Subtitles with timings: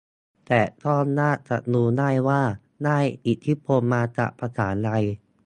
[0.47, 2.41] แต่ก็ยากจะรู้ได้ว่า
[2.85, 4.91] ได้อิทธิพลมาจากภาษาใด